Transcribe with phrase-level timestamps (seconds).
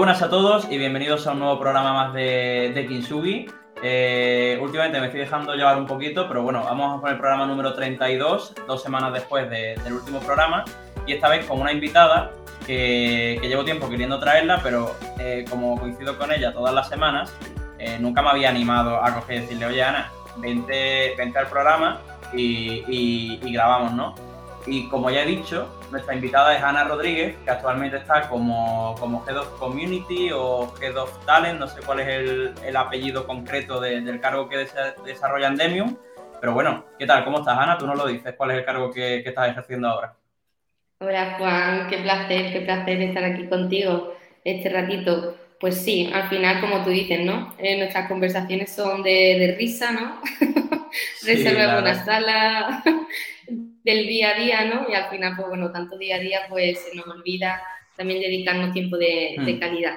[0.00, 3.50] buenas a todos y bienvenidos a un nuevo programa más de, de.
[3.82, 7.74] Eh, últimamente me estoy dejando llevar un poquito, pero bueno, vamos poner el programa número
[7.74, 10.64] 32, dos semanas después del último programa,
[11.06, 12.30] y esta vez con una invitada
[12.66, 17.36] que, llevo tiempo queriendo traerla, pero eh, como coincido con ella todas las semanas,
[17.78, 22.00] eh, nunca me había animado a coger y decirle, oye Ana, vente al programa
[22.32, 24.29] y grabamos, ¿no?
[24.66, 29.24] Y como ya he dicho, nuestra invitada es Ana Rodríguez, que actualmente está como, como
[29.26, 34.20] Head of Community o Head of Talent, no sé cuál es el, apellido concreto del
[34.20, 34.66] cargo que
[35.04, 35.96] desarrolla en Demium.
[36.40, 37.24] Pero bueno, ¿qué tal?
[37.24, 37.76] ¿Cómo estás, Ana?
[37.76, 38.34] Tú no lo dices.
[38.36, 40.14] ¿Cuál es el cargo que, estás ejerciendo ahora?
[41.00, 41.88] Hola, Juan.
[41.88, 44.14] Qué placer, qué placer estar aquí contigo
[44.44, 45.36] este ratito.
[45.58, 47.54] Pues sí, al final, como tú dices, ¿no?
[47.58, 50.20] Eh, nuestras conversaciones son de, risa, ¿no?
[51.22, 52.82] Reserva una sala,
[53.82, 54.86] del día a día, ¿no?
[54.88, 57.62] Y al final, pues bueno, tanto día a día, pues se nos olvida
[57.96, 59.58] también dedicarnos tiempo de, mm.
[59.58, 59.94] calidad.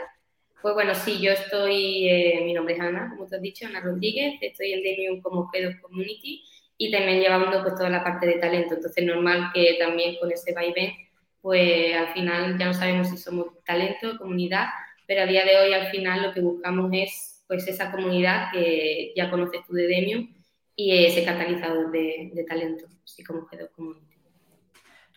[0.62, 3.82] Pues bueno, sí, yo estoy, eh, mi nombre es Ana, como te has dicho, Ana
[3.82, 6.42] Rodríguez, estoy en Demium como Head Community
[6.78, 10.54] y también llevando pues toda la parte de talento, entonces normal que también con ese
[10.54, 10.94] vaivén,
[11.42, 14.68] pues al final ya no sabemos si somos talento, comunidad,
[15.06, 19.12] pero a día de hoy al final lo que buscamos es pues esa comunidad que
[19.18, 20.34] ya conoces tú de Demium
[20.78, 23.96] y ese catalizador de, de talento así como quedó como...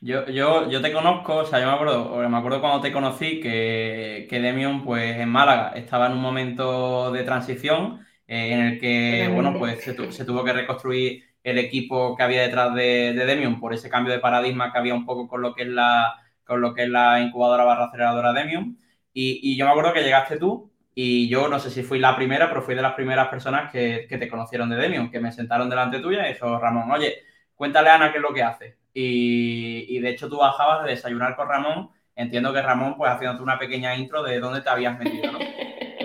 [0.03, 3.41] Yo, yo, yo te conozco, o sea, yo me acuerdo, me acuerdo cuando te conocí
[3.41, 8.79] que, que Demion, pues en Málaga, estaba en un momento de transición eh, en el
[8.79, 13.59] que, bueno, pues se, tuvo que reconstruir el equipo que había detrás de, de, Demion
[13.59, 16.61] por ese cambio de paradigma que había un poco con lo que es la, con
[16.61, 18.79] lo que es la incubadora barra aceleradora Demion.
[19.15, 22.17] Y, y yo me acuerdo que llegaste tú y yo no sé si fui la
[22.17, 25.33] primera, pero fui de las primeras personas que, que te conocieron de Demion, que me
[25.33, 27.26] sentaron delante tuya y dijo, Ramón, oye,
[27.57, 28.77] cuéntale a Ana qué es lo que hace.
[28.99, 31.91] Y, de hecho tú bajabas de desayunar con Ramón.
[32.15, 35.39] Entiendo que Ramón, pues haciéndote una pequeña intro de dónde te habías metido, ¿no?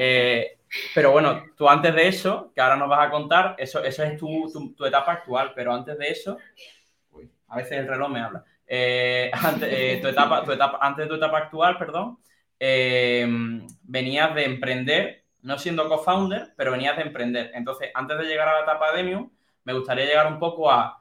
[0.03, 0.58] Eh,
[0.96, 4.18] pero bueno, tú antes de eso, que ahora nos vas a contar, eso, eso es
[4.18, 6.40] tu, tu, etapa actual, pero antes de eso,
[7.12, 8.44] uy, a veces el reloj me habla.
[8.66, 12.18] Eh, antes, eh, tu etapa, tu etapa, antes de tu etapa actual, perdón,
[12.58, 17.52] venías de emprender, no siendo co-founder, pero venías de emprender.
[17.53, 19.30] Entonces, antes de llegar a la etapa de Demium,
[19.66, 21.01] me gustaría llegar un poco a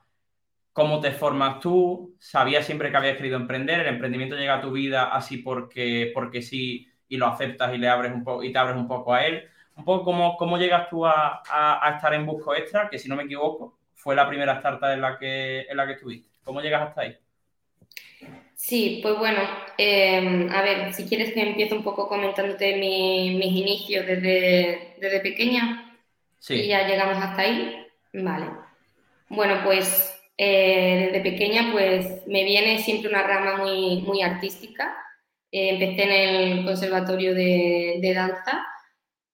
[0.72, 4.72] cómo te formas tú, sabías siempre que habías querido emprender, el emprendimiento llega a tu
[4.72, 8.58] vida así porque, porque sí y lo aceptas y le abres un poco y te
[8.58, 9.48] abres un poco a él.
[9.76, 11.42] Un poco cómo, cómo llegas tú a,
[11.94, 15.18] estar en Busco Extra, que si no me equivoco, fue la primera startup en la
[15.18, 16.28] que, en la que estuviste.
[16.44, 17.16] ¿Cómo llegas hasta ahí?
[18.54, 19.40] Sí, pues bueno,
[19.78, 25.98] em, a ver, si quieres que empiece un poco comentándote mis inicios desde, desde pequeña.
[26.38, 26.54] Sí.
[26.54, 27.86] Y ya llegamos hasta ahí.
[28.12, 28.46] Vale.
[29.30, 34.96] Bueno, pues eh, desde pequeña pues me viene siempre una rama muy, muy artística.
[35.52, 38.66] Eh, empecé en el conservatorio de, danza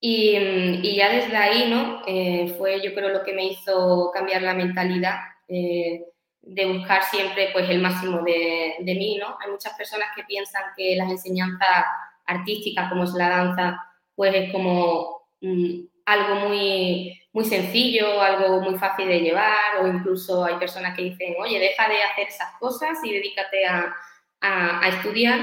[0.01, 2.01] y, ya desde ahí ¿no?
[2.05, 5.15] Eh, fue yo creo lo que me hizo cambiar la mentalidad
[5.47, 9.17] de buscar siempre pues el máximo de, de, mí.
[9.17, 9.37] ¿no?
[9.39, 11.85] Hay muchas personas que piensan que las enseñanzas
[12.25, 13.79] artísticas como es la danza
[14.13, 20.43] pues es como mm, algo muy muy sencillo, algo muy fácil de llevar, o incluso
[20.43, 23.95] hay personas que dicen, oye, deja de hacer esas cosas y dedícate a,
[24.41, 25.39] a, estudiar.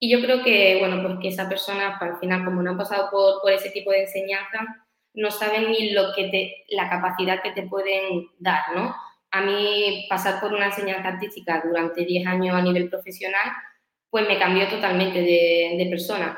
[0.00, 3.40] Y yo creo que, bueno, porque esa persona, al final, como no han pasado por,
[3.40, 7.62] por ese tipo de enseñanza, no saben ni lo que te, la capacidad que te
[7.62, 8.96] pueden dar, ¿no?
[9.30, 13.52] A mí pasar por una enseñanza artística durante 10 años a nivel profesional,
[14.10, 16.36] pues me cambió totalmente de, de persona.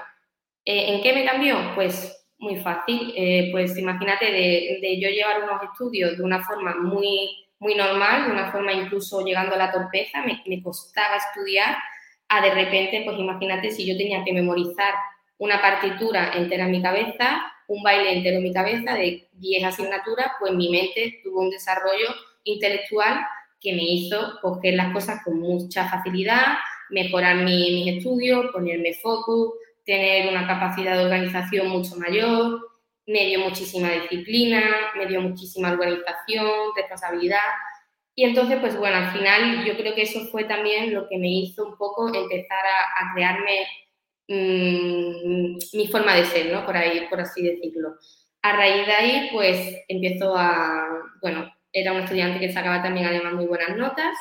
[0.63, 1.75] Eh, ¿En qué me cambió?
[1.75, 3.13] Pues muy fácil.
[3.17, 8.33] Eh, pues imagínate de, yo llevar unos estudios de una forma muy, muy normal, de
[8.33, 11.77] una forma incluso llegando a la torpeza, me, me costaba estudiar,
[12.29, 14.95] a de repente, pues imagínate si yo tenía que memorizar
[15.39, 20.33] una partitura entera en mi cabeza, un baile entero en mi cabeza de 10 asignaturas,
[20.39, 22.09] pues mi mente tuvo un desarrollo
[22.45, 23.21] intelectual
[23.61, 26.57] que me hizo coger las cosas con mucha facilidad,
[26.89, 29.55] mejorar mis estudios, ponerme focus,
[29.91, 32.61] tener una capacidad de organización mucho mayor,
[33.09, 34.63] me dio muchísima disciplina,
[34.97, 37.49] me dio muchísima organización, responsabilidad.
[38.15, 41.29] Y entonces, pues bueno, al final yo creo que eso fue también lo que me
[41.29, 42.61] hizo un poco empezar
[42.97, 43.67] a, crearme
[44.29, 46.65] mm, mi forma de ser, ¿no?
[46.65, 47.97] Por ahí, por así decirlo.
[48.43, 50.87] A raíz de ahí, pues empiezo a,
[51.21, 54.15] bueno, era un estudiante que sacaba también además muy buenas notas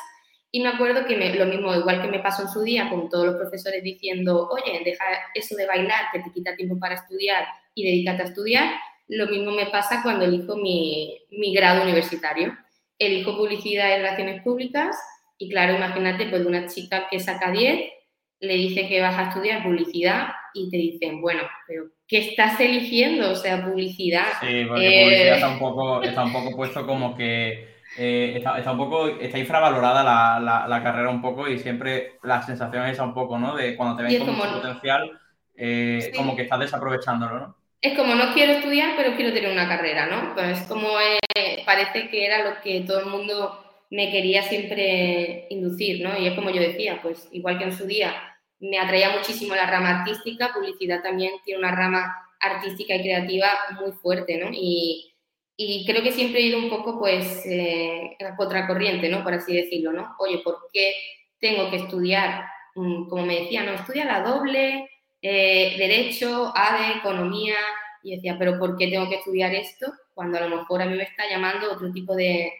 [0.52, 3.26] y me acuerdo que lo mismo, igual que me pasó en su día, con todos
[3.26, 5.04] los profesores diciendo, oye, deja
[5.34, 8.74] eso de bailar, que te quita tiempo para estudiar y dedícate a estudiar,
[9.08, 12.56] lo mismo me pasa cuando elijo mi, mi grado universitario.
[12.98, 14.96] Elijo publicidad y relaciones públicas
[15.38, 17.90] y claro, imagínate, pues una chica que saca 10,
[18.40, 23.30] le dice que vas a estudiar publicidad, y te dicen, bueno, pero ¿qué estás eligiendo?
[23.30, 24.26] O sea, publicidad.
[24.40, 28.78] Sí, porque publicidad está un poco, está un poco puesto como que eh, está, un
[28.78, 33.38] poco, está infravalorada la, carrera un poco y siempre la sensación es esa un poco,
[33.38, 33.56] ¿no?
[33.56, 35.18] De cuando te ven con mucho potencial,
[35.56, 37.56] eh, como que estás desaprovechándolo, ¿no?
[37.80, 40.34] Es como no quiero estudiar, pero quiero tener una carrera, ¿no?
[40.34, 46.02] Pues como eh, parece que era lo que todo el mundo me quería siempre inducir,
[46.02, 46.16] ¿no?
[46.16, 48.14] Y es como yo decía, pues igual que en su día
[48.60, 53.48] me atraía muchísimo la rama artística, publicidad también tiene una rama artística y creativa
[53.80, 54.50] muy fuerte, ¿no?
[54.52, 55.09] Y,
[55.62, 59.22] y creo que siempre he ido un poco, pues, eh, a contracorriente, ¿no?
[59.22, 60.16] Por así decirlo, ¿no?
[60.18, 60.94] Oye, ¿por qué
[61.38, 64.88] tengo que estudiar, mm, como me decía, no, estudia la doble,
[65.20, 67.56] eh, Derecho, ADE, Economía,
[68.02, 69.92] y decía, pero ¿por qué tengo que estudiar esto?
[70.14, 72.54] Cuando a lo mejor a mí me está llamando otro tipo de,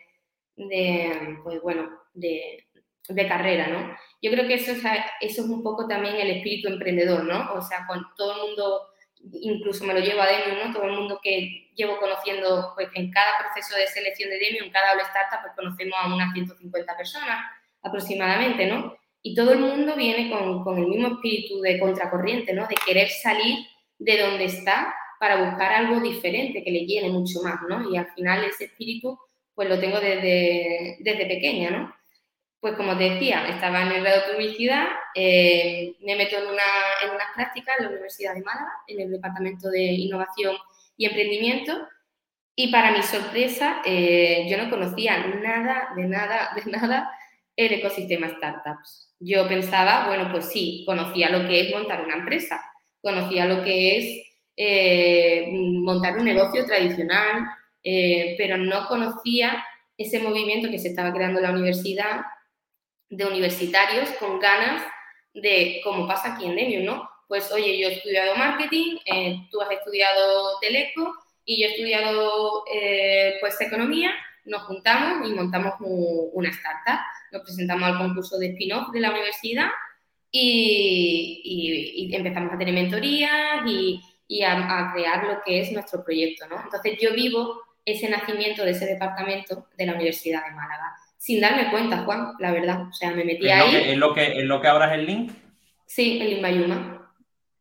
[0.56, 2.67] de pues bueno, de,
[3.08, 3.96] de carrera, ¿no?
[4.20, 4.82] Yo creo que eso es,
[5.23, 7.55] eso es un poco también el espíritu emprendedor, ¿no?
[7.55, 8.89] O sea, cuando todo el mundo
[9.32, 10.72] incluso me lo llevo a Demium, ¿no?
[10.72, 14.72] Todo el mundo que llevo conociendo, pues en cada proceso de selección de Demium, en
[14.72, 17.44] cada All Startup, pues conocemos a unas 150 personas
[17.82, 18.96] aproximadamente, ¿no?
[19.22, 22.67] Y todo el mundo viene con, con, el mismo espíritu de contracorriente, ¿no?
[22.67, 23.58] De querer salir
[23.99, 27.90] de donde está para buscar algo diferente que le llene mucho más, ¿no?
[27.90, 29.19] Y al final ese espíritu,
[29.55, 31.94] pues lo tengo desde, desde pequeña, ¿no?
[32.60, 36.62] Pues como te decía, estaba en el grado de publicidad, eh, me meto en, una,
[37.02, 40.56] en unas prácticas en la Universidad de Málaga, en el Departamento de Innovación
[40.98, 41.88] y Emprendimiento,
[42.54, 47.10] y para mi sorpresa, eh, yo no conocía nada, de nada, de nada
[47.56, 49.14] el ecosistema startups.
[49.18, 52.60] Yo pensaba, bueno, pues sí, conocía lo que es montar una empresa,
[53.00, 54.26] conocía lo que es
[54.58, 57.46] eh, montar un negocio tradicional,
[57.82, 59.64] pero no conocía
[59.96, 62.20] ese movimiento que se estaba creando en la universidad
[63.10, 64.82] de universitarios con ganas
[65.34, 67.10] de, como pasa aquí en Demium, ¿no?
[67.28, 71.14] Pues, oye, yo he estudiado marketing, eh, tú has estudiado teleco
[71.44, 74.12] y yo he estudiado, eh, pues, economía,
[74.44, 77.00] nos juntamos y montamos una startup.
[77.32, 79.68] Nos presentamos al concurso de spin-off de la universidad
[80.30, 86.60] y, empezamos a tener mentorías y, a, a, crear lo que es nuestro proyecto, ¿no?
[86.62, 91.70] Entonces, yo vivo ese nacimiento de ese departamento de la Universidad de Málaga sin darme
[91.70, 92.88] cuenta, Juan, la verdad.
[92.88, 93.90] O sea, me metí ahí.
[93.90, 95.31] ¿Es lo que, ¿Es lo que abras el link?
[95.84, 97.12] Sí, el Inbayuma.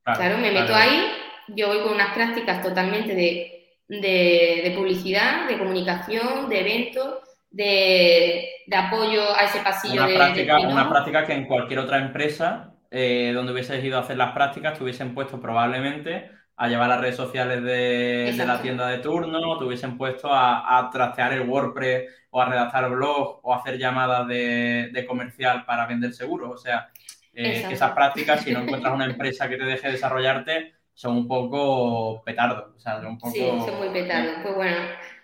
[0.05, 1.11] Claro, me meto ahí,
[1.49, 7.19] yo voy con unas prácticas totalmente de, publicidad, de comunicación, de eventos,
[7.51, 13.33] de, apoyo a ese pasillo una práctica, Una práctica que en cualquier otra empresa eh,
[13.35, 17.15] donde hubieses ido a hacer las prácticas te hubiesen puesto probablemente a llevar las redes
[17.15, 22.49] sociales de, la tienda de turno, te hubiesen puesto a, trastear el WordPress o a
[22.49, 26.51] redactar blog o a hacer llamadas de, comercial para vender seguros.
[26.51, 26.89] O sea,
[27.33, 32.21] eh, esas prácticas, si no encuentras una empresa que te deje desarrollarte, son un poco
[32.25, 32.75] petardos.
[32.75, 33.31] O sea, son un poco...
[33.31, 34.33] Sí, son muy petardos.
[34.43, 34.77] Pues bueno,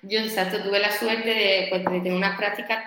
[0.04, 2.82] yo exacto, tuve la suerte pues, de, tener unas prácticas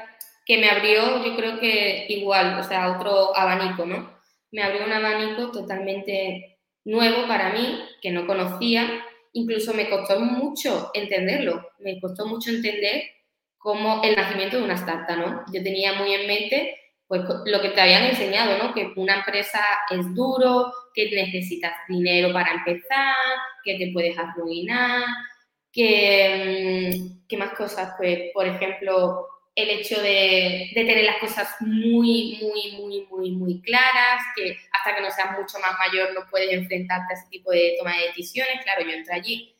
[0.46, 4.10] que me abrió, yo creo que igual, o sea, otro abanico, ¿no?
[4.52, 6.57] Me abrió un abanico totalmente
[6.88, 8.88] nuevo para mí, que no conocía,
[9.34, 13.02] incluso me costó mucho entenderlo, me costó mucho entender
[13.58, 15.44] cómo el nacimiento de una startup, ¿no?
[15.52, 16.74] Yo tenía muy en mente
[17.06, 18.74] pues lo que te habían enseñado, ¿no?
[18.74, 23.14] Que una empresa es duro, que necesitas dinero para empezar,
[23.64, 25.04] que te puedes arruinar,
[25.72, 27.94] que, mm, ¿qué más cosas?
[27.96, 29.26] Pues, por ejemplo,
[29.58, 35.02] el hecho de, tener las cosas muy, muy, muy, muy, muy claras, que hasta que
[35.02, 38.62] no seas mucho más mayor no puedes enfrentarte a ese tipo de toma de decisiones.
[38.62, 39.56] Claro, yo entro allí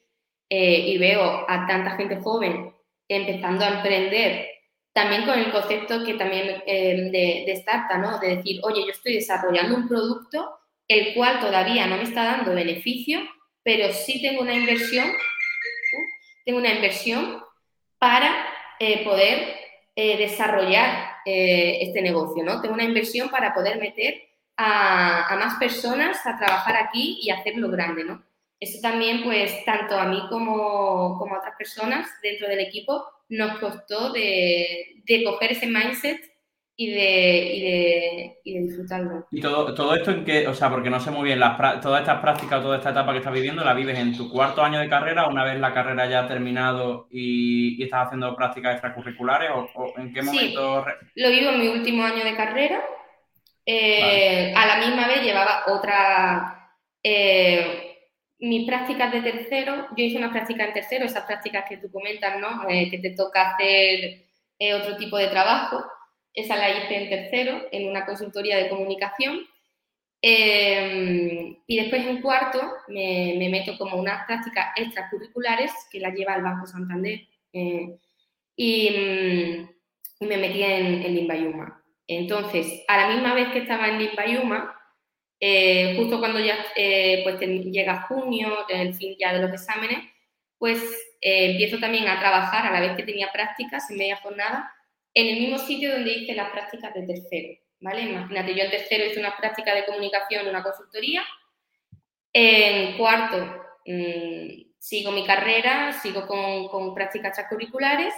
[0.49, 2.73] eh, y veo a tanta gente joven
[3.09, 4.47] empezando a emprender,
[4.93, 8.21] también con el concepto que también eh, de, de startup, ¿no?
[8.21, 12.55] De decir, oye, yo estoy desarrollando un producto el cual todavía no me está dando
[12.55, 13.21] beneficio,
[13.65, 15.11] pero sí tengo una inversión,
[16.45, 17.43] tengo una inversión
[17.99, 18.47] para
[18.79, 19.68] eh, poder
[20.01, 22.61] eh, desarrollar eh, este negocio, ¿no?
[22.61, 24.15] Tengo una inversión para poder meter
[24.57, 28.25] a, más personas a trabajar aquí y hacerlo grande, ¿no?
[28.61, 33.59] Eso también, pues, tanto a mí como, como a otras personas dentro del equipo nos
[33.59, 36.21] costó de, de coger ese mindset
[36.81, 39.27] y de, y de, disfrutarlo.
[39.33, 42.03] Y todo, todo esto en que, o sea, porque no sé muy bien, las, todas
[42.03, 44.89] estas prácticas, toda esta etapa que estás viviendo, ¿la vives en tu cuarto año de
[44.89, 49.51] carrera, una vez la carrera ya ha terminado y, estás haciendo prácticas extracurriculares?
[49.75, 50.85] ¿O, en qué momento?
[50.85, 52.81] Sí, lo vivo en mi último año de carrera.
[53.67, 56.77] Eh, a la misma vez llevaba otra.
[57.03, 57.97] Eh,
[58.39, 62.39] mis prácticas de tercero, yo hice una práctica en tercero, esas prácticas que tú comentas,
[62.39, 62.71] ¿no?
[62.71, 64.27] Eh, que te toca hacer
[64.77, 65.85] otro tipo de trabajo
[66.41, 69.47] esa la hice en tercero, en una consultoría de comunicación.
[70.21, 76.43] Em, y después en cuarto me, meto como unas prácticas extracurriculares que las lleva el
[76.43, 77.21] Banco Santander.
[77.53, 77.99] Eh,
[78.57, 79.67] y,
[80.21, 81.81] me metí en, en Limbayuma.
[82.09, 84.79] Entonces, a la misma vez que estaba en Limbayuma,
[85.41, 89.99] eh, justo cuando ya eh, pues llega junio, el fin ya de los exámenes,
[90.59, 90.81] pues
[91.21, 94.73] eh, empiezo también a trabajar a la vez que tenía prácticas en media jornada
[95.21, 98.03] en el mismo sitio donde hice las prácticas de tercero, ¿vale?
[98.03, 101.25] Imagínate, yo en tercero hice una práctica de comunicación en una consultoría,
[102.33, 103.37] en cuarto
[103.85, 108.15] mm, sigo mi carrera, sigo con, prácticas extracurriculares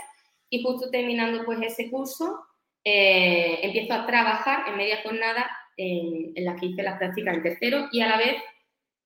[0.51, 2.39] y justo terminando pues ese curso
[2.85, 8.03] empiezo a trabajar en media jornada en, las que hice las prácticas en tercero y
[8.03, 8.43] a la vez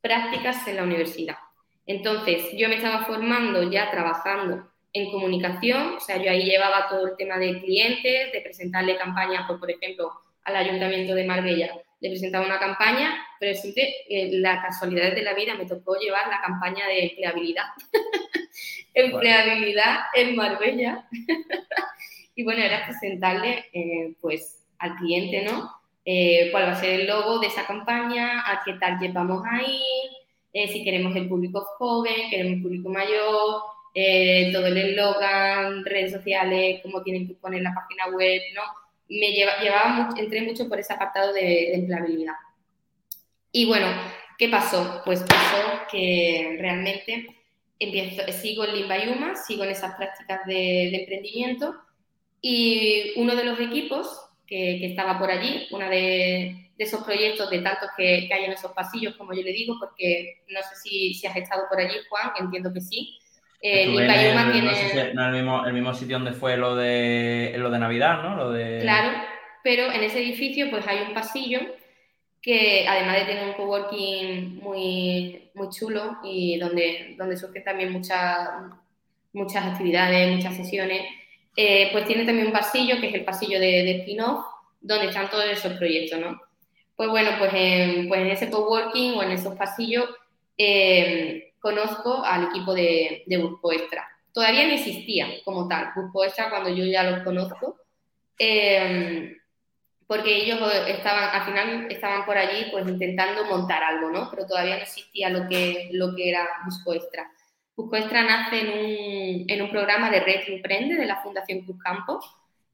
[0.01, 1.37] prácticas en la universidad.
[1.87, 7.09] Entonces, yo me estaba formando ya trabajando en comunicación, o sea, yo ahí llevaba todo
[7.09, 10.13] el tema de clientes, de presentarle campañas, pues, por ejemplo,
[10.45, 15.35] al Ayuntamiento de Marbella, le presentaba una campaña, pero siempre eh, la casualidad de la
[15.35, 17.65] vida me tocó llevar la campaña de empleabilidad.
[18.95, 21.09] empleabilidad en Marbella.
[22.37, 25.73] y bueno, era presentarle, eh, pues, al cliente, ¿no?
[26.05, 29.63] Eh, cuál va a ser el logo de esa campaña, a qué tal llevamos a
[29.63, 33.63] ir, eh, si queremos el público joven, queremos el público mayor,
[33.95, 38.63] eh, todo el eslogan, redes sociales, cómo tienen que poner la página web, ¿no?
[39.09, 42.35] Me lleva, llevaba mucho, entré mucho por ese apartado de, empleabilidad.
[43.53, 43.87] Y bueno,
[44.37, 45.03] ¿qué pasó?
[45.05, 47.27] Pues pasó que realmente
[47.79, 50.55] empiezo, sigo en Limbayuma, sigo en esas prácticas de,
[50.91, 51.75] de emprendimiento
[52.41, 57.89] y uno de los equipos que, estaba por allí, uno de, esos proyectos de tantos
[57.97, 61.37] que, hay en esos pasillos, como yo le digo, porque no sé si, si has
[61.37, 63.19] estado por allí, Juan, entiendo que sí.
[63.67, 65.15] Eh, tiene...
[65.15, 68.37] No, el, mismo, el mismo sitio donde fue lo de, lo de Navidad, ¿no?
[68.37, 68.81] Lo de...
[68.83, 69.17] Claro,
[69.63, 71.61] pero en ese edificio pues hay un pasillo
[72.43, 78.51] que además de tener un coworking muy, muy chulo y donde, donde surgen también muchas,
[79.33, 81.07] muchas actividades, muchas sesiones,
[81.57, 84.45] eh, pues tiene también un pasillo, que es el pasillo de, de spin-off,
[84.83, 86.39] donde están todos esos proyectos, ¿no?
[86.97, 90.05] Pues bueno, pues en, pues en ese coworking o en esos pasillos
[90.59, 94.07] eh, conozco al equipo de, de Busco Extra.
[94.35, 97.81] Todavía no existía como tal Busco Extra cuando yo ya los conozco,
[98.39, 99.35] eh,
[100.07, 104.31] porque ellos estaban, al final estaban por allí pues intentando montar algo, ¿no?
[104.31, 107.33] Pero todavía no existía lo que, lo que era Busco Extra.
[107.95, 112.21] Extra nace en un, en un programa de Red Emprende de la Fundación Cruz Campo,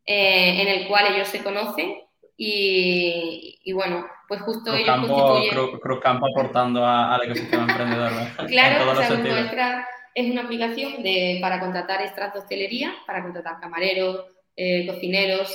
[0.04, 1.94] eh, en el cual ellos se conocen
[2.36, 5.80] y, y bueno, pues justo ellos constituyen...
[5.80, 8.12] Cruz, Campo aportando al ecosistema emprendedor.
[8.46, 13.58] claro, o sea, Extra es una aplicación de, para contratar extras de hostelería, para contratar
[13.58, 15.52] camareros, eh, cocineros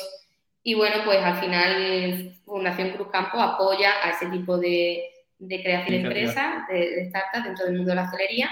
[0.62, 5.06] y bueno, pues al final Fundación Cruz Campo apoya a ese tipo de,
[5.40, 8.50] de creación de empresas, de, de startups dentro del mundo de la hostelería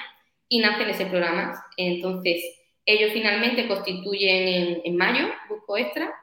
[0.48, 1.54] y nace en ese programa.
[1.76, 2.42] Entonces,
[2.86, 6.14] ellos finalmente constituyen en, mayo, Busco Extra,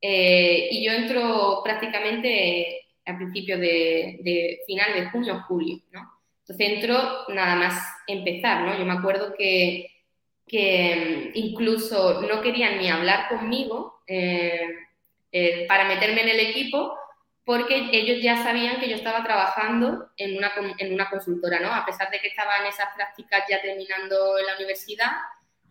[0.00, 2.79] eh, y yo entro prácticamente
[3.10, 6.10] a principios de, final de junio julio, ¿no?
[6.40, 8.76] Entonces entro nada más empezar, ¿no?
[8.78, 9.86] Yo me acuerdo que,
[10.46, 14.68] que incluso no querían ni hablar conmigo eh,
[15.30, 16.96] eh, para meterme en el equipo
[17.44, 21.72] porque ellos ya sabían que yo estaba trabajando en una, en una consultora, ¿no?
[21.72, 25.10] A pesar de que estaba en esas prácticas ya terminando en la universidad,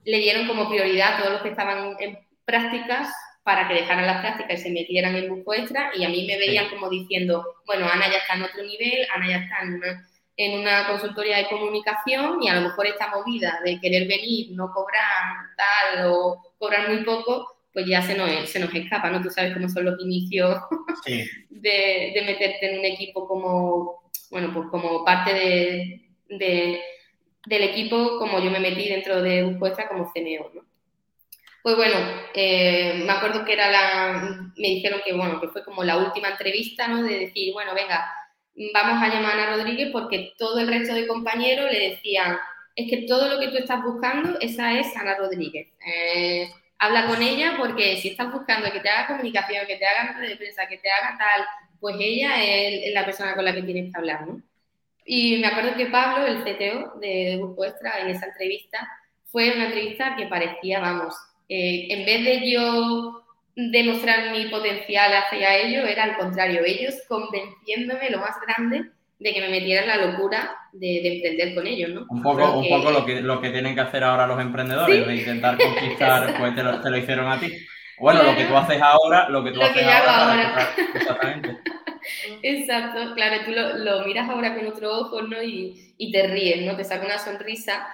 [0.03, 4.22] le dieron como prioridad a todos los que estaban en prácticas para que dejaran las
[4.22, 7.88] prácticas y se metieran en busco extra y a mí me veían como diciendo, bueno,
[7.91, 11.48] Ana ya está en otro nivel, Ana ya está en una, en una consultoría de
[11.48, 16.89] comunicación y a lo mejor esta movida de querer venir, no cobrar tal o cobrar
[16.89, 19.22] muy poco, pues ya se nos, se nos escapa, ¿no?
[19.22, 20.60] Tú sabes cómo son los inicios
[21.50, 26.81] de, de, meterte en un equipo como, bueno, pues como parte de, de,
[27.46, 30.69] del equipo, como yo me metí dentro de Buscoestra como CNO, ¿no?
[31.62, 31.96] Pues bueno,
[32.34, 36.30] eh, me acuerdo que era la, me dijeron que bueno, que fue como la última
[36.30, 37.04] entrevista, ¿no?
[37.04, 38.12] De decir, bueno, venga,
[38.74, 42.38] vamos a llamar a Rodríguez porque todo el resto de compañeros le decían,
[42.75, 45.68] es que todo lo que tú estás buscando, esa es Ana Rodríguez.
[45.86, 50.20] Eh, habla con ella porque si estás buscando que te haga comunicación, que te haga
[50.20, 51.46] de prensa, que te haga tal,
[51.80, 54.42] pues ella es, la persona con la que tienes que hablar, ¿no?
[55.06, 58.88] Y me acuerdo que Pablo, el CTO de Grupo Extra, en esa entrevista,
[59.25, 61.16] fue una entrevista que parecía, vamos,
[61.50, 63.24] eh, en vez de yo
[63.56, 69.41] demostrar mi potencial hacia ellos, era al contrario, ellos convenciéndome lo más grande de que
[69.41, 72.06] me metiera en la locura de, emprender con ellos, ¿no?
[72.10, 75.15] Un poco, un poco lo, que, lo que tienen que hacer ahora los emprendedores, de
[75.15, 77.51] intentar conquistar, pues te lo, hicieron a ti.
[77.98, 80.70] Bueno, lo que tú haces ahora, lo que tú haces ahora, ahora.
[80.94, 81.58] Exactamente.
[82.44, 85.44] Exacto, claro, tú lo, miras ahora con otro ojo, ¿no?
[85.44, 86.77] Y, y, te ríes, ¿no?
[86.77, 87.86] Te saca una sonrisa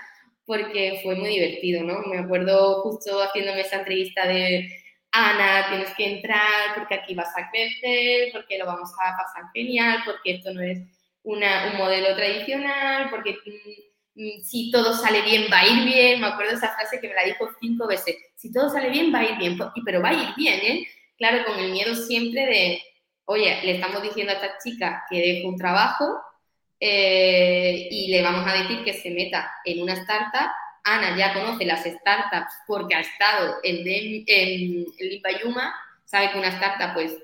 [0.46, 2.02] porque fue muy divertido, ¿no?
[2.04, 4.70] Me acuerdo justo haciéndome esa entrevista de
[5.12, 10.00] Ana, tienes que entrar porque aquí vas a crecer, porque lo vamos a pasar genial,
[10.06, 10.80] porque esto no es
[11.24, 16.22] una, un modelo tradicional, porque mm, mm, si todo sale bien, va a ir bien.
[16.22, 18.18] Me acuerdo esa frase que me la dijo cinco veces.
[18.36, 20.88] Si todo sale bien, va a ir bien, pero va a ir bien, ¿eh?
[21.18, 22.82] Claro, con el miedo siempre de,
[23.26, 26.06] oye, le estamos diciendo a esta chica que deje un trabajo
[26.80, 30.52] eh, y le vamos a decir que se meta en una startup.
[30.84, 35.56] Ana ya conoce las startups porque ha estado en, en, en
[36.06, 37.18] sabe que una startup pues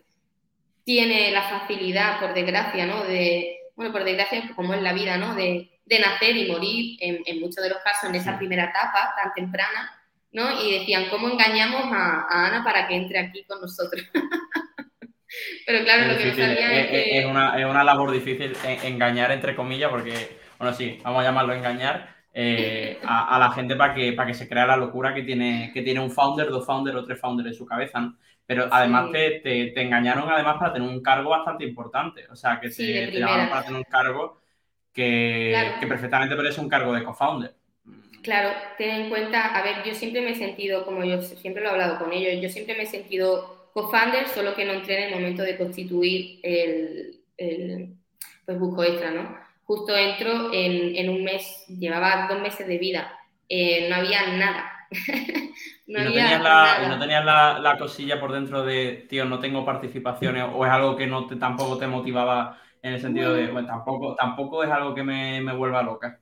[0.83, 3.03] tiene la facilidad, por desgracia, ¿no?
[3.03, 5.35] De, bueno, por desgracia, como es la vida, ¿no?
[5.35, 5.67] De,
[5.99, 10.61] nacer y morir en, muchos de los casos en esa primera etapa tan temprana, ¿no?
[10.63, 14.01] Y decían, ¿cómo engañamos a, a Ana para que entre aquí con nosotros?
[15.65, 17.19] Pero claro, lo que no sabía es, que...
[17.19, 21.53] Es una, es una labor difícil engañar, entre comillas, porque, bueno, sí, vamos a llamarlo
[21.53, 25.71] engañar, eh, a, la gente para que, para que se crea la locura que tiene,
[25.73, 28.13] que tiene un founder, dos founders o tres founders en su cabeza.
[28.45, 32.25] Pero además te, te, engañaron además para tener un cargo bastante importante.
[32.29, 34.41] O sea, que te, te llamaron para tener un cargo
[34.93, 37.53] que, que perfectamente parece un cargo de co-founder.
[38.21, 41.69] Claro, ten en cuenta, a ver, yo siempre me he sentido, como yo siempre lo
[41.69, 45.13] he hablado con ellos, yo siempre me he sentido co-founder, solo que no entré en
[45.13, 47.95] el momento de constituir el, el
[48.45, 49.37] pues busco extra, ¿no?
[49.63, 54.71] Justo entro en, en, un mes, llevaba dos meses de vida, eh, no había nada.
[55.87, 59.39] no, ¿Y no, tenías, la, ¿No tenías la, la, cosilla por dentro de, tío, no
[59.39, 63.47] tengo participaciones o es algo que no te, tampoco te motivaba en el sentido de,
[63.47, 66.19] bueno, tampoco, tampoco es algo que me, me vuelva loca?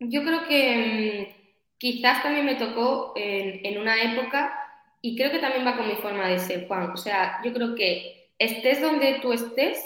[0.00, 4.57] Yo creo que mm, quizás también me tocó en, en una época
[5.00, 6.90] y creo que también va con mi forma de ser, Juan.
[6.90, 9.78] O sea, yo creo que estés donde tú estés,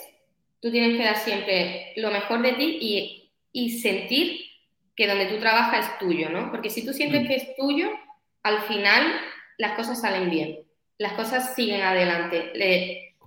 [0.61, 4.40] tú tienes que dar siempre lo mejor de ti y, y sentir
[4.96, 6.51] que donde tú trabajas es tuyo, ¿no?
[6.51, 7.27] Porque si tú sientes mm.
[7.27, 7.90] que es tuyo,
[8.42, 9.07] al final
[9.59, 10.61] las cosas salen bien,
[10.98, 12.51] las cosas siguen adelante,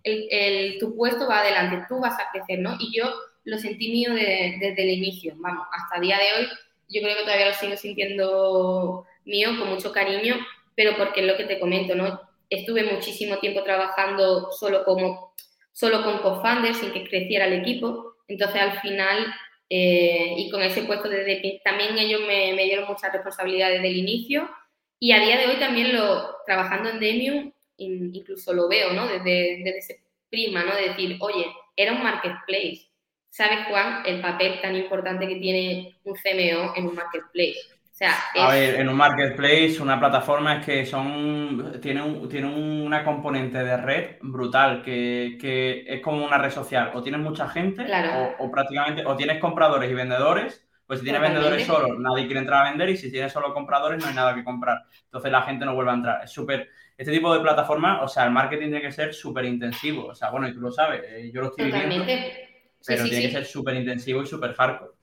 [0.04, 2.76] el, el, tu puesto va adelante, tú vas a crecer, ¿no?
[2.80, 6.50] Y yo lo sentí mío desde el inicio, vamos, hasta el día de hoy,
[6.90, 10.36] yo creo que todavía lo sigo sintiendo mío con mucho cariño
[10.76, 12.22] pero porque es lo que te comento, ¿no?
[12.50, 15.34] Estuve muchísimo tiempo trabajando solo, como,
[15.72, 19.34] solo con co-founders sin que creciera el equipo, entonces al final,
[19.70, 23.98] eh, y con ese puesto desde también ellos me, me, dieron muchas responsabilidades desde el
[23.98, 24.50] inicio,
[25.00, 29.08] y a día de hoy también lo, trabajando en Demium, incluso lo veo, ¿no?
[29.08, 30.76] Desde, desde ese prima, ¿no?
[30.76, 32.90] De decir, oye, era un marketplace.
[33.30, 37.60] ¿Sabes, Juan, el papel tan importante que tiene un CMO en un marketplace?
[38.36, 43.64] A ver, en un marketplace, una plataforma es que son tiene, un, tiene una componente
[43.64, 46.92] de red brutal, que, que, es como una red social.
[46.94, 47.86] O tienes mucha gente,
[48.40, 50.68] o, prácticamente, o tienes compradores y vendedores.
[50.86, 54.04] Pues si tienes vendedores solo, nadie quiere entrar a vender, y si tienes solo compradores,
[54.04, 54.84] no hay nada que comprar.
[55.06, 56.24] Entonces la gente no vuelve a entrar.
[56.24, 56.70] Es súper.
[56.98, 60.08] Este tipo de plataforma, o sea, el marketing tiene que ser súper intensivo.
[60.08, 62.06] O sea, bueno, y tú lo sabes, eh, yo lo estoy viviendo.
[62.86, 64.95] Pero tiene que ser súper intensivo y súper hardcore.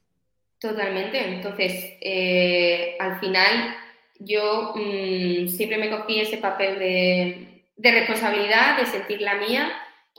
[0.63, 1.19] Totalmente.
[1.19, 3.75] Entonces, eh, al final,
[4.21, 9.73] yo mm, siempre me cogí ese papel de, responsabilidad, de sentir la mía.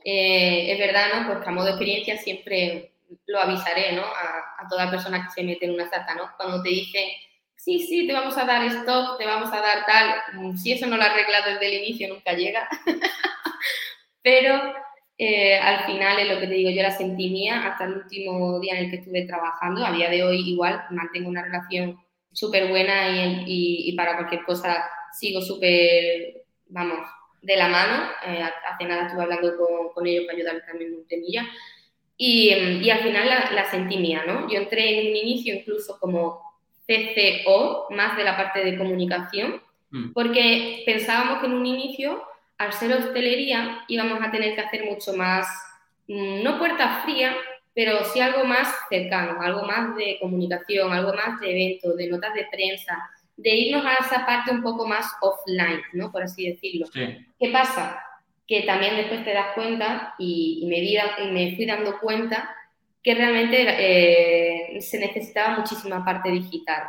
[0.03, 1.33] Eh, es verdad, ¿no?
[1.33, 2.91] Pues a modo de experiencia siempre
[3.25, 4.03] lo avisaré, ¿no?
[4.03, 6.31] A, toda persona que se mete en una startup, ¿no?
[6.37, 7.09] Cuando te dicen,
[7.55, 10.87] sí, sí, te vamos a dar stock, te vamos a dar tal, mm, si eso
[10.87, 12.67] no lo arreglas desde el inicio, nunca llega.
[14.21, 14.73] Pero
[15.17, 18.59] eh, al final es lo que te digo, yo la sentí mía hasta el último
[18.59, 19.85] día en el que estuve trabajando.
[19.85, 21.99] A día de hoy igual mantengo una relación
[22.31, 26.99] súper buena y, para cualquier cosa sigo súper, vamos,
[27.41, 28.09] de la mano.
[28.25, 29.53] Eh, hace nada estuve hablando
[29.93, 31.47] con, ellos para ayudarles también en temilla.
[32.17, 34.49] Y, y, al final la, la, sentí mía, ¿no?
[34.49, 36.41] Yo entré en un inicio incluso como
[36.87, 40.13] CCO, más de la parte de comunicación, mm.
[40.13, 42.23] porque pensábamos que en un inicio
[42.63, 45.47] al ser hostelería íbamos a tener que hacer mucho más,
[46.07, 47.35] mm, no puerta fría,
[47.75, 52.33] pero sí algo más cercano, algo más de comunicación, algo más de eventos, de notas
[52.33, 56.11] de prensa, de irnos a esa parte un poco más offline, ¿no?
[56.11, 56.87] Por así decirlo.
[56.93, 57.99] ¿Qué pasa?
[58.47, 62.55] Que también después te das cuenta y, me, y me fui dando cuenta
[63.01, 66.83] que realmente eh, se necesitaba muchísima parte digital.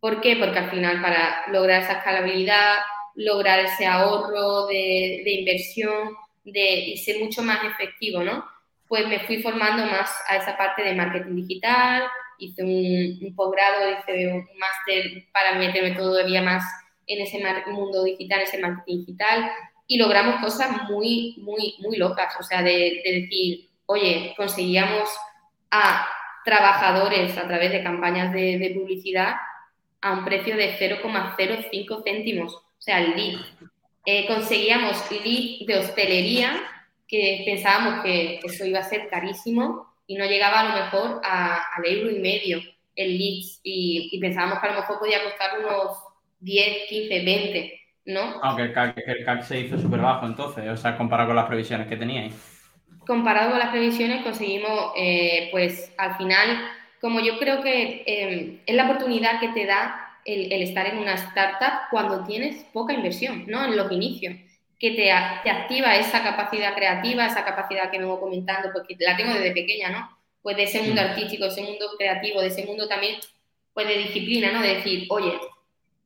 [0.00, 0.36] ¿Por qué?
[0.36, 2.78] Porque al final para lograr esa escalabilidad,
[3.16, 8.44] lograr ese ahorro de, inversión de, y ser mucho más efectivo, ¿no?
[8.88, 12.04] Pues me fui formando más a esa parte de marketing digital,
[12.38, 16.64] hice un, posgrado, hice un máster para meterme todavía más
[17.06, 19.50] en ese mundo digital, ese marketing digital,
[19.86, 25.08] y logramos cosas muy, muy, muy locas, o sea, de, decir, oye, conseguíamos
[25.70, 26.06] a
[26.44, 29.34] trabajadores a través de campañas de, publicidad
[30.00, 33.40] a un precio de 0,05 céntimos, sea, el lead.
[34.06, 36.62] Eh, conseguíamos lead de hostelería,
[37.08, 41.84] que pensábamos que eso iba a ser carísimo y no llegaba a lo mejor al
[41.84, 42.60] euro y medio
[42.96, 45.98] el leads y, pensábamos que a lo mejor podía costar unos
[46.40, 48.40] 10, 15, 20, ¿no?
[48.42, 48.72] Aunque el
[49.24, 52.34] CAC, se hizo súper bajo entonces, o sea, comparado con las previsiones que teníais.
[53.06, 56.68] Comparado con las previsiones conseguimos, eh, pues al final,
[57.00, 61.14] como yo creo que eh, es la oportunidad que te da el, estar en una
[61.14, 63.64] startup cuando tienes poca inversión, ¿no?
[63.64, 64.36] En los inicios,
[64.78, 65.10] que te,
[65.42, 69.52] te activa esa capacidad creativa, esa capacidad que me voy comentando, porque la tengo desde
[69.52, 70.18] pequeña, ¿no?
[70.42, 73.16] Pues de ese mundo artístico, de ese mundo creativo, de ese mundo también,
[73.72, 74.62] pues de disciplina, ¿no?
[74.62, 75.32] De decir, oye,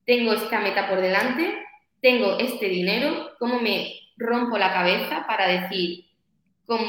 [0.04, 1.54] tengo esta meta por delante,
[2.00, 6.06] tengo este dinero, ¿cómo me rompo la cabeza para decir,
[6.66, 6.80] con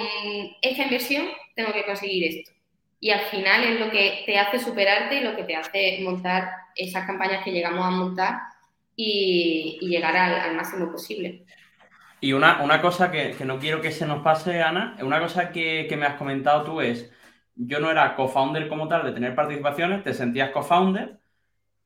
[0.62, 2.52] esta inversión tengo que conseguir esto.
[3.00, 6.52] Y al final es lo que te hace superarte y lo que te hace montar
[6.76, 8.40] esas campañas que llegamos a montar
[8.96, 11.46] y, llegar al, máximo posible.
[12.20, 15.88] Y una, una cosa que, no quiero que se nos pase, Ana, una cosa que,
[15.98, 17.10] me has comentado tú es,
[17.56, 21.18] yo no era co-founder como tal de tener participaciones, te sentías co-founder,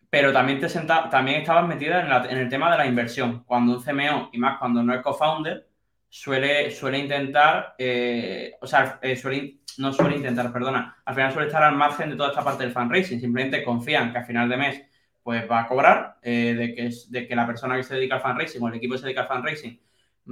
[0.09, 3.43] pero también, te también estabas metida en, en, el tema de la inversión.
[3.43, 5.67] Cuando un CMO, y más cuando no es co-founder,
[6.13, 11.47] suele, suele intentar, eh, o sea, eh, suele, no suele intentar, perdona, al final suele
[11.47, 14.57] estar al margen de toda esta parte del fundraising, simplemente confían que a final de
[14.57, 14.83] mes
[15.23, 18.21] pues va a cobrar, eh, de, que, de que la persona que se dedica al
[18.21, 19.79] fundraising o el equipo que se dedica al fundraising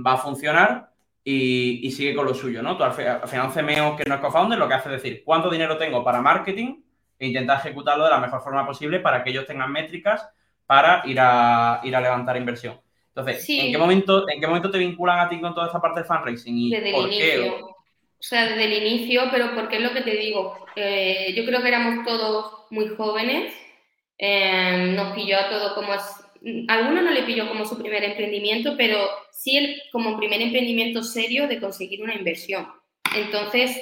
[0.05, 0.91] va a funcionar
[1.23, 2.77] y, sigue con lo suyo, ¿no?
[2.79, 5.77] Al, final un CMO que no es co-founder lo que hace es decir, ¿cuánto dinero
[5.77, 6.79] tengo para marketing?
[7.17, 10.29] E intentar ejecutarlo de la mejor forma posible para que ellos tengan métricas
[10.67, 12.79] para ir a, ir a levantar inversión.
[13.15, 15.99] Entonces, ¿en, qué momento, ¿en qué momento te vinculan a ti con toda esta parte
[15.99, 16.57] del fundraising?
[16.57, 17.67] ¿Y desde el inicio.
[17.67, 20.65] O sea, desde el inicio, pero porque es lo que te digo.
[20.75, 23.53] Eh, yo creo que éramos todos muy jóvenes.
[24.17, 25.91] Eh, nos pilló a todos como...
[25.91, 28.97] A algunos no le pilló como su primer emprendimiento, pero
[29.31, 32.67] sí el, como primer emprendimiento serio de conseguir una inversión.
[33.15, 33.77] Entonces,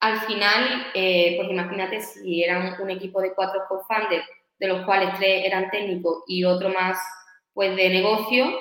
[0.00, 4.26] al final, eh, pues imagínate si eran un equipo de cuatro co-founders,
[4.58, 6.98] de los cuales tres eran técnicos y otro más
[7.54, 8.52] pues de negocio,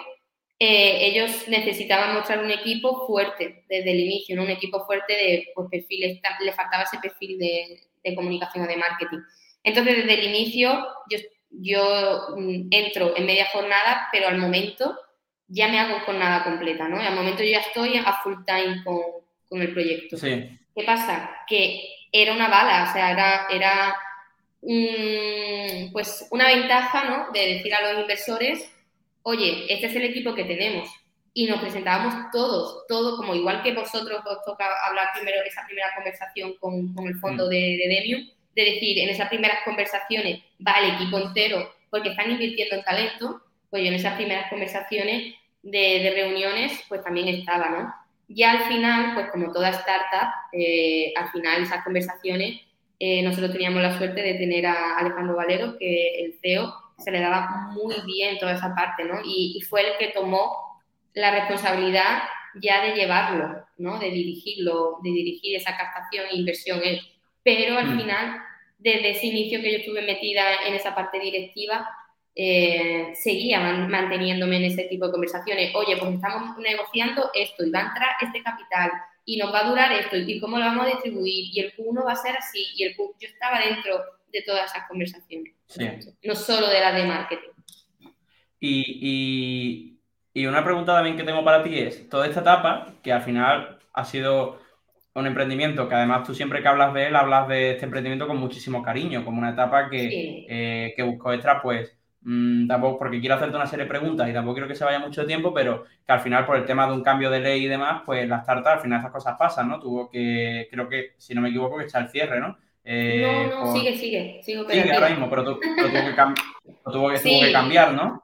[0.59, 5.67] eh, ellos necesitaban mostrar un equipo fuerte desde el inicio, un equipo fuerte de pues,
[5.69, 9.19] perfiles, le faltaba ese perfil de, comunicación o de marketing.
[9.63, 11.17] Entonces, desde el inicio, yo,
[11.49, 14.97] yo mm, entro en media jornada, pero al momento
[15.47, 16.99] ya me hago jornada completa, ¿no?
[16.99, 19.01] al momento yo ya estoy a full time con,
[19.49, 20.17] con el proyecto.
[20.19, 21.29] ¿Qué pasa?
[21.47, 23.95] Que era una bala, o sea, era, era
[25.91, 27.31] pues una ventaja, ¿no?
[27.31, 28.69] De decir a los inversores,
[29.23, 30.89] oye, este es el equipo que tenemos.
[31.33, 35.87] Y nos presentábamos todos, todos, como igual que vosotros os toca hablar primero esa primera
[35.95, 37.49] conversación con, el fondo mm.
[37.49, 42.31] de, de Demium, de decir, en esas primeras conversaciones va el equipo entero porque están
[42.31, 47.93] invirtiendo en talento, pues yo en esas primeras conversaciones de, reuniones, pues también estaba, ¿no?
[48.27, 52.61] Ya al final, pues como toda startup, eh, al final esas conversaciones,
[52.99, 57.19] eh, nosotros teníamos la suerte de tener a Alejandro Valero, que el CEO se le
[57.19, 59.19] daba muy bien toda esa parte, ¿no?
[59.23, 60.81] Y, fue el que tomó
[61.13, 62.23] la responsabilidad
[62.61, 63.99] ya de llevarlo, ¿no?
[63.99, 66.99] De dirigirlo, de dirigir esa captación e inversión él.
[67.43, 67.99] Pero al mm.
[67.99, 68.41] final,
[68.77, 71.87] desde ese inicio que yo estuve metida en esa parte directiva,
[72.35, 75.73] eh, seguía manteniéndome en ese tipo de conversaciones.
[75.75, 78.91] Oye, pues estamos negociando esto y va a entrar este capital
[79.25, 82.05] y nos va a durar esto y cómo lo vamos a distribuir y el Q1
[82.05, 85.53] va a ser así y el Q, yo estaba dentro de todas esas conversaciones,
[86.23, 87.49] no solo de las de marketing.
[88.59, 89.99] Y,
[90.47, 94.05] una pregunta también que tengo para ti es, toda esta etapa, que al final ha
[94.05, 94.59] sido
[95.15, 98.37] un emprendimiento, que además tú siempre que hablas de él, hablas de este emprendimiento con
[98.37, 103.35] muchísimo cariño, como una etapa que, eh, que buscó extra, pues mm, tampoco, porque quiero
[103.35, 106.13] hacerte una serie de preguntas y tampoco quiero que se vaya mucho tiempo, pero que
[106.13, 108.75] al final por el tema de un cambio de ley y demás, pues las tartas,
[108.75, 109.79] al final esas cosas pasan, ¿no?
[109.79, 112.57] Tuvo que, creo que, si no me equivoco, que echar el cierre, ¿no?
[112.85, 114.41] Eh, no, no, sigue, sigue.
[114.43, 118.23] Sigue ahora mismo, pero, tuvo, que, cambiar, ¿no?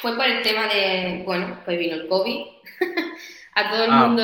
[0.00, 2.46] Fue por el tema de, bueno, pues vino el COVID.
[3.54, 4.06] a todo el ah.
[4.06, 4.22] mundo,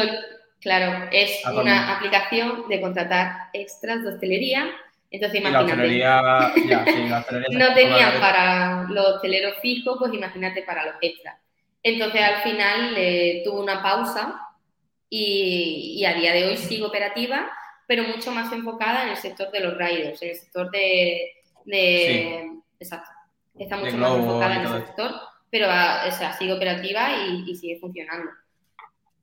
[0.60, 4.70] claro, es una aplicación de contratar extras de hostelería.
[5.10, 5.76] Entonces, imagínate.
[7.50, 11.37] no tenían para los hosteleros fijos, pues imagínate para los extras.
[11.82, 14.40] Entonces, al final eh, tuvo una pausa
[15.10, 17.50] y, y a día de hoy sigue operativa
[17.86, 21.32] pero mucho más enfocada en el sector de los riders, en el sector de...
[22.78, 23.10] Exacto.
[23.58, 25.12] Está mucho más enfocada en ese sector,
[25.50, 28.30] pero o sea, sigue operativa y, sigue funcionando.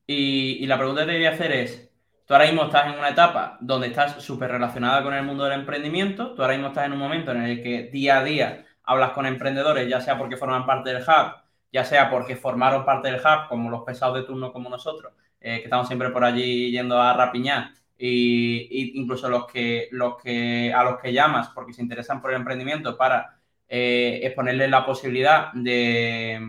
[0.07, 1.91] Y, la pregunta que te voy a hacer es,
[2.31, 5.59] Tú ahora mismo estás en una etapa donde estás súper relacionada con el mundo del
[5.59, 9.11] emprendimiento, tú ahora mismo estás en un momento en el que día a día hablas
[9.11, 11.41] con emprendedores, ya sea porque forman parte del hub,
[11.73, 15.57] ya sea porque formaron parte del hub, como los pesados de turno como nosotros, eh,
[15.57, 17.71] que estamos siempre por allí yendo a rapiñar,
[18.03, 22.37] y, incluso los que, los que a los que llamas porque se interesan por el
[22.37, 26.39] emprendimiento para eh, exponerles la posibilidad de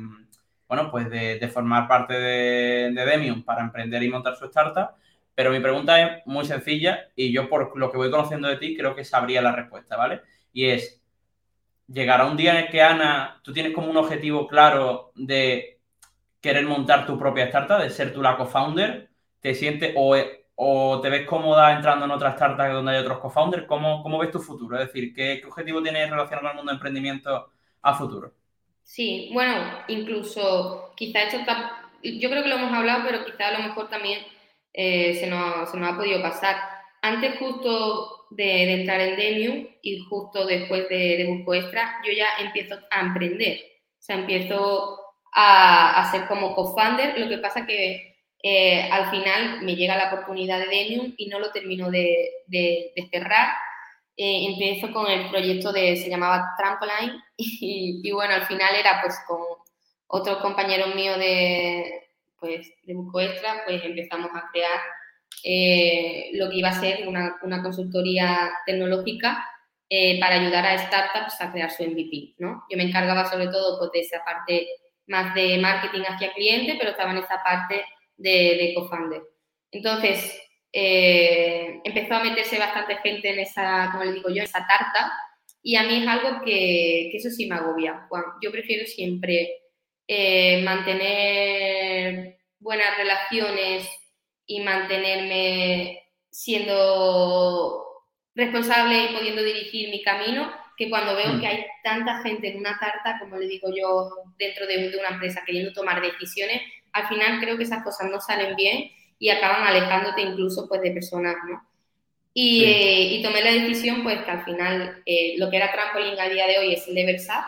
[0.66, 4.92] bueno pues de, formar parte de, de, Demium para emprender y montar su startup.
[5.34, 8.76] Pero mi pregunta es muy sencilla y yo por lo que voy conociendo de ti
[8.76, 10.22] creo que sabría la respuesta, ¿vale?
[10.52, 11.02] Y es,
[11.86, 15.80] llegará un día en el que Ana, tú tienes como un objetivo claro de
[16.40, 19.10] querer montar tu propia startup, de ser tú la co-founder,
[19.40, 20.16] te sientes o
[20.64, 23.66] o te ves cómoda entrando en otras startups donde hay otros co-founders?
[23.66, 24.78] ¿Cómo, ves tu futuro?
[24.78, 27.50] Es decir, ¿qué, objetivo tienes relacionado al mundo de emprendimiento
[27.82, 28.32] a futuro?
[28.84, 29.54] Sí, bueno,
[29.88, 33.88] incluso quizá esto está, yo creo que lo hemos hablado, pero quizá a lo mejor
[33.88, 34.20] también
[34.72, 36.56] eh, se, nos, ha podido pasar.
[37.02, 42.26] Antes justo de, entrar en Demium y justo después de, de Busco Extra, yo ya
[42.38, 43.58] empiezo a emprender.
[43.98, 45.00] O sea, empiezo
[45.34, 47.18] a, a ser como co-founder.
[47.18, 48.11] Lo que pasa que
[48.42, 52.42] eh, al final me llega la oportunidad de Demium y no lo termino de,
[53.10, 53.54] cerrar.
[54.16, 59.14] Eh, empiezo con el proyecto de, se llamaba Trampoline y, bueno, al final era pues
[59.26, 59.40] con
[60.08, 64.80] otros compañeros míos de, pues, de Extra, pues empezamos a crear
[65.44, 69.48] eh, lo que iba a ser una, consultoría tecnológica
[70.20, 72.64] para ayudar a startups a crear su MVP, ¿no?
[72.70, 74.66] Yo me encargaba sobre todo pues, de esa parte
[75.06, 77.84] más de marketing hacia cliente, pero estaba en esa parte
[78.22, 79.22] de, de co-founder.
[79.70, 80.40] Entonces,
[80.72, 85.12] eh, empezó a meterse bastante gente en esa, como le digo yo, en esa tarta,
[85.62, 88.24] y a mí es algo que, que eso sí me agobia, Juan.
[88.42, 89.48] Yo prefiero siempre
[90.08, 93.88] eh, mantener buenas relaciones
[94.46, 97.84] y mantenerme siendo
[98.34, 101.40] responsable y pudiendo dirigir mi camino, que cuando veo mm.
[101.40, 105.10] que hay tanta gente en una tarta, como le digo yo, dentro de, de una
[105.10, 109.62] empresa queriendo tomar decisiones, al final creo que esas cosas no salen bien y acaban
[109.64, 111.64] alejándote incluso pues de personas, ¿no?
[112.34, 116.28] Y, eh, tomé la decisión pues que al final eh, lo que era Trampoline a
[116.28, 117.44] día de hoy es Leversap,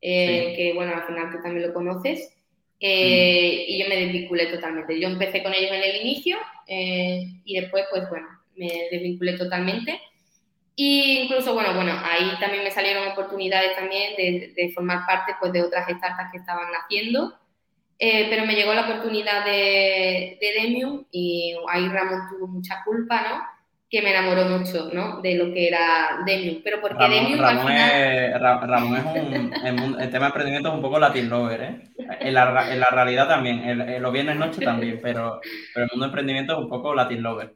[0.00, 2.32] eh, que bueno, al final tú también lo conoces,
[2.78, 4.98] y yo me desvinculé totalmente.
[4.98, 6.36] Yo empecé con ellos en el inicio
[6.66, 10.00] y después pues bueno, me desvinculé totalmente.
[10.78, 15.50] Y incluso, bueno, bueno, ahí también me salieron oportunidades también de, de formar parte pues,
[15.52, 17.32] de otras startups que estaban naciendo.
[17.98, 23.22] Eh, pero me llegó la oportunidad de, de Demium y ahí Ramón tuvo mucha culpa,
[23.22, 23.42] ¿no?
[23.88, 25.22] Que me enamoró mucho, ¿no?
[25.22, 26.60] De lo que era Demium.
[26.62, 27.90] Pero porque Demium al final...
[27.90, 30.00] Es, Ramón es un...
[30.00, 31.80] el, tema de emprendimiento es un poco Latin Lover, ¿eh?
[32.20, 35.40] En la, en la realidad también, en, los viernes noche también, pero,
[35.72, 37.54] pero el mundo de emprendimiento es un poco Latin Lover.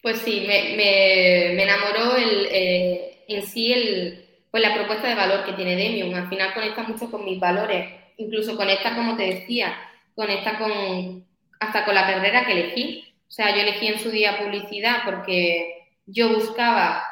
[0.00, 5.14] Pues sí, me, me, me enamoró el, eh, en sí el, pues la propuesta de
[5.16, 6.14] valor que tiene Demium.
[6.14, 9.76] Al final conecta mucho con mis valores incluso conecta, como te decía,
[10.14, 11.24] conecta con
[11.60, 13.14] hasta con la carrera que elegí.
[13.28, 17.02] O sea, yo elegí en su día publicidad porque yo buscaba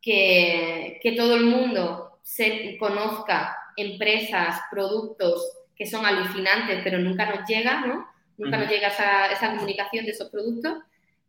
[0.00, 5.42] que, todo el mundo se conozca empresas, productos
[5.76, 8.08] que son alucinantes, pero nunca nos llega, ¿no?
[8.38, 10.74] Nunca nos llega esa, esa comunicación de esos productos.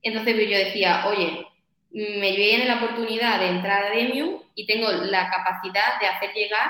[0.02, 1.46] Entonces pues, yo decía, oye,
[1.92, 6.70] me viene la oportunidad de entrar a Demium y tengo la capacidad de hacer llegar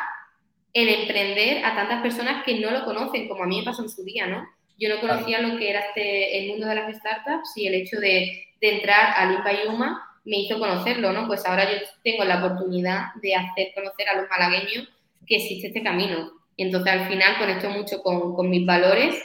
[0.77, 3.89] el emprender a tantas personas que no lo conocen, como a mí me pasó en
[3.89, 4.47] su día, ¿no?
[4.77, 7.99] Yo no conocía lo que era este, el mundo de las startups y el hecho
[7.99, 11.25] de, entrar a Limpa Yuma me hizo conocerlo, ¿no?
[11.25, 14.87] Pues ahora yo tengo la oportunidad de hacer conocer a los malagueños
[15.25, 16.31] que existe este camino.
[16.55, 19.15] Y entonces al final conecto mucho con, con mis valores.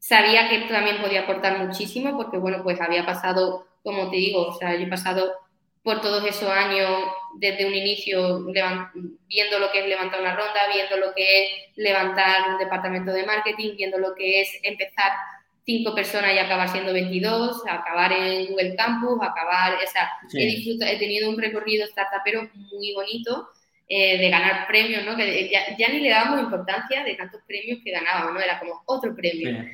[0.00, 4.52] Sabía que también podía aportar muchísimo porque, bueno, pues había pasado, como te digo, o
[4.54, 5.32] sea, yo he pasado
[5.88, 6.90] por todos esos años,
[7.36, 8.44] desde un inicio,
[9.26, 13.24] viendo lo que es levantar una ronda, viendo lo que es levantar un departamento de
[13.24, 15.12] marketing, viendo lo que es empezar
[15.64, 21.30] cinco personas y acabar siendo 22, acabar en Google Campus, acabar, o sea, he, tenido
[21.30, 23.48] un recorrido startupero muy bonito,
[23.88, 25.16] eh, de ganar premios, ¿no?
[25.16, 28.40] Que ya, ni le dábamos importancia de tantos premios que ganábamos, ¿no?
[28.40, 29.64] Era como otro premio.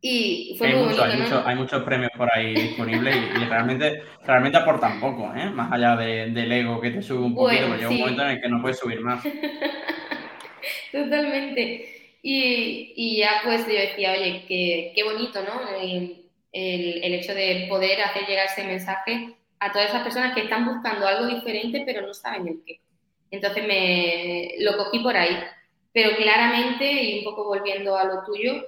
[0.00, 5.32] Y fue hay, mucho, hay, muchos premios por ahí disponibles y, realmente, realmente aportan poco,
[5.34, 5.50] ¿eh?
[5.50, 8.40] más allá del ego que te sube un poquito, porque llega un momento en el
[8.40, 9.24] que no puedes subir más.
[10.92, 12.14] Totalmente.
[12.22, 15.76] Y, y, ya pues yo decía, oye, qué, qué bonito, ¿no?
[15.80, 20.64] El, el, hecho de poder hacer llegar ese mensaje a todas esas personas que están
[20.64, 22.80] buscando algo diferente pero no saben el qué.
[23.30, 25.36] Entonces me lo cogí por ahí.
[25.92, 28.64] Pero claramente, y un poco volviendo a lo tuyo,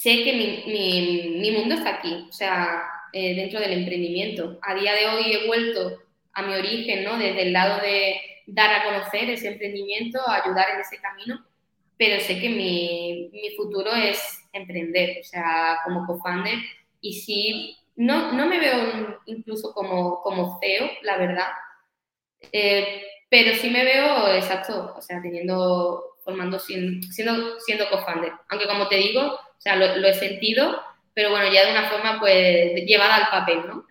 [0.00, 2.26] sé que mi, mi, mi, mundo está aquí.
[2.28, 2.82] O sea,
[3.12, 4.58] eh, dentro del emprendimiento.
[4.62, 5.98] A día de hoy he vuelto
[6.32, 7.18] a mi origen, ¿no?
[7.18, 11.44] Desde el lado de dar a conocer ese emprendimiento, ayudar en ese camino,
[11.98, 16.58] pero sé que mi, mi futuro es emprender, o sea, como co-founder,
[17.00, 21.48] y sí, no, no me veo incluso como, como CEO, la verdad,
[22.52, 27.06] eh, pero sí me veo, exacto, o sea, teniendo, formando, siendo,
[27.60, 30.80] siendo co-founder, aunque como te digo, o sea, lo, lo he sentido,
[31.12, 33.84] pero bueno, ya de una forma pues llevada al papel, ¿no?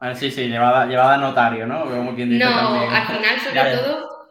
[0.00, 1.84] Ah, sí, sí, llevada, llevada a notario, ¿no?
[1.84, 4.28] Como quien dice no, al final sobre todo,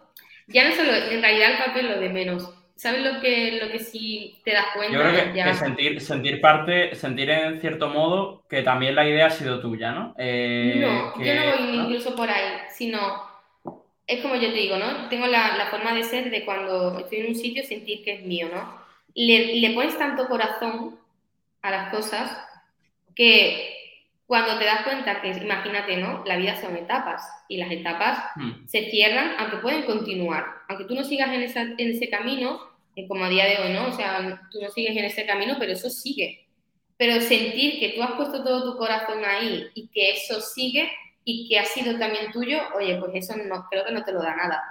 [0.47, 2.51] ya no solo, en realidad el papel lo de menos.
[2.75, 4.93] ¿Sabes lo que, lo que sí te das cuenta?
[4.93, 9.29] Yo creo que, sentir, sentir parte, sentir en cierto modo que también la idea ha
[9.29, 10.13] sido tuya, ¿no?
[10.17, 13.23] Eh, no, yo no voy incluso por ahí, sino
[14.05, 15.07] es como yo te digo, ¿no?
[15.07, 18.25] Tengo la, la, forma de ser de cuando estoy en un sitio sentir que es
[18.25, 18.84] mío, ¿no?
[19.15, 20.99] Le, le pones tanto corazón
[21.61, 22.37] a las cosas
[23.15, 23.75] que
[24.27, 26.23] cuando te das cuenta que, imagínate, ¿no?
[26.25, 28.67] La vida son etapas y las etapas hmm.
[28.67, 30.45] se cierran aunque pueden continuar.
[30.67, 31.43] Aunque tú no sigas en,
[31.77, 32.59] en ese camino,
[32.95, 33.87] eh, como a día de hoy, ¿no?
[33.87, 36.47] O sea, tú no sigues en ese camino, pero eso sigue.
[36.97, 40.89] Pero sentir que tú has puesto todo tu corazón ahí y que eso sigue
[41.23, 44.21] y que ha sido también tuyo, oye, pues eso no, creo que no te lo
[44.23, 44.63] da nada.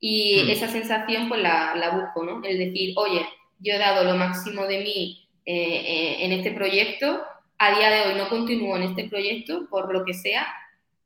[0.00, 0.50] Y hmm.
[0.50, 2.42] esa sensación, pues la, la busco, ¿no?
[2.42, 3.26] El decir, oye,
[3.58, 7.22] yo he dado lo máximo de mí eh, eh, en este proyecto
[7.58, 10.46] a día de hoy no continúo en este proyecto por lo que sea,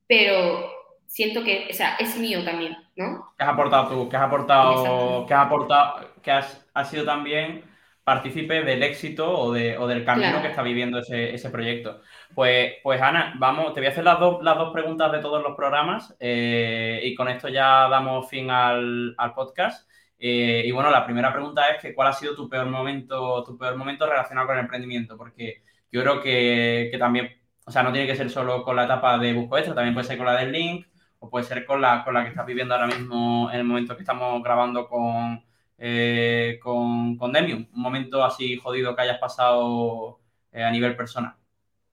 [0.06, 0.68] pero
[1.06, 3.32] siento que, o sea, es mío también, ¿no?
[3.36, 4.08] ¿Qué has aportado tú?
[4.08, 5.26] ¿Qué has aportado?
[5.26, 6.08] ¿Qué has aportado?
[6.22, 7.64] ¿Qué has, sido también
[8.02, 12.00] partícipe del éxito o, de, o del camino que está viviendo ese, ese, proyecto.
[12.34, 15.42] Pues, pues Ana, vamos, te voy a hacer las dos, las dos preguntas de todos
[15.42, 19.88] los programas eh, y con esto ya damos fin al, al podcast.
[20.22, 23.56] Eh, y bueno, la primera pregunta es que cuál ha sido tu peor momento, tu
[23.56, 28.06] peor momento relacionado con el emprendimiento, porque yo creo que, también, o sea, no tiene
[28.06, 30.52] que ser solo con la etapa de busco extra, también puede ser con la del
[30.52, 30.86] link
[31.20, 33.96] o puede ser con la, con la que estás viviendo ahora mismo en el momento
[33.96, 35.42] que estamos grabando con,
[35.78, 37.66] eh, con, con Demium.
[37.74, 40.20] Un momento así jodido que hayas pasado
[40.52, 41.34] eh, a nivel personal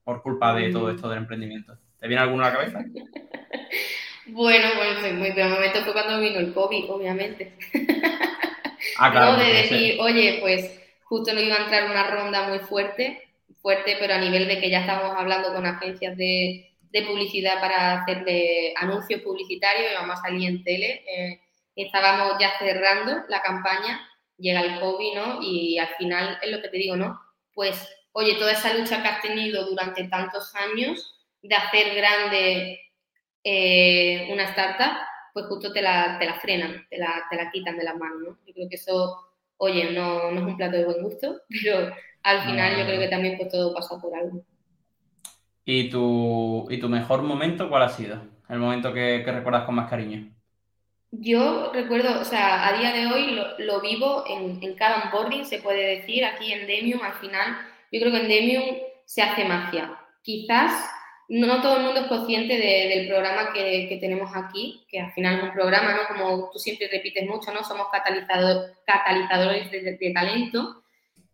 [0.04, 1.78] por culpa de todo esto del emprendimiento.
[1.98, 2.84] ¿Te viene alguno a la cabeza?
[4.28, 7.52] Bueno, pues muy buen momento fue cuando vino el COVID, obviamente.
[8.96, 9.36] Ah, claro.
[9.36, 13.28] de decir, oye, pues justo no iba a entrar una ronda muy fuerte
[13.60, 16.64] fuerte, pero a nivel de que ya estamos hablando con agencias de,
[17.06, 21.04] publicidad para hacerle anuncios publicitarios, y vamos a salir en tele.
[21.06, 21.40] Eh,
[21.76, 25.38] estábamos ya cerrando la campaña, llega el COVID, ¿no?
[25.42, 27.20] Y al final es lo que te digo, ¿no?
[27.54, 32.80] Pues, oye, toda esa lucha que has tenido durante tantos años de hacer grande
[33.44, 34.98] eh, una startup,
[35.32, 38.18] pues justo te la, te la frenan, te la, te la quitan de las manos,
[38.20, 38.38] ¿no?
[38.46, 39.16] Yo creo que eso,
[39.56, 43.08] oye, no, no es un plato de buen gusto, pero al final yo creo que
[43.08, 44.42] también pues todo pasa por algo.
[45.64, 48.22] ¿Y tu, ¿Y tu mejor momento cuál ha sido?
[48.48, 50.32] El momento que, recuerdas con más cariño.
[51.10, 55.58] Yo recuerdo, o sea, a día de hoy lo, vivo en, en, cada onboarding, se
[55.58, 57.58] puede decir, aquí en Demium, al final,
[57.92, 58.64] yo creo que en Demium
[59.04, 59.98] se hace magia.
[60.22, 60.90] Quizás
[61.28, 65.42] no todo el mundo es consciente del programa que, tenemos aquí, que al final es
[65.44, 65.98] un programa, ¿no?
[66.08, 67.62] Como tú siempre repites mucho, ¿no?
[67.62, 70.82] Somos catalizador, catalizadores de talento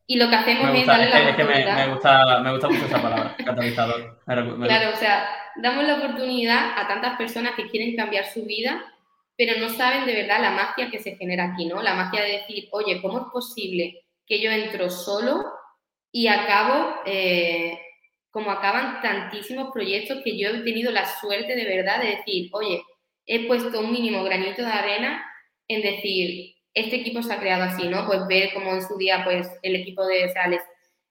[0.07, 1.87] y lo que hacemos es darle la oportunidad.
[1.87, 4.21] me, gusta, me gusta mucho esa palabra, catalizador.
[4.27, 8.85] claro, o sea, damos la oportunidad a tantas personas que quieren cambiar su vida,
[9.37, 11.83] pero no saben de verdad la magia que se genera aquí, ¿no?
[11.83, 15.43] La magia de decir, oye, ¿cómo es posible que yo entro solo
[16.13, 17.79] y acabo eh,
[18.35, 22.83] como acaban tantísimos proyectos que yo he tenido la suerte de verdad de decir, oye,
[23.27, 25.25] he puesto un mínimo granito de arena
[25.69, 28.09] en decir, este equipo se ha creado así, ¿no?
[28.09, 30.61] Pues ver como en su día, pues el equipo de, o